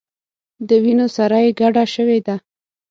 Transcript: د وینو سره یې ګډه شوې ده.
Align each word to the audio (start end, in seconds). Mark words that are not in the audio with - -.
د 0.67 0.69
وینو 0.83 1.07
سره 1.17 1.37
یې 1.43 1.51
ګډه 1.59 1.83
شوې 1.93 2.19
ده. 2.27 2.35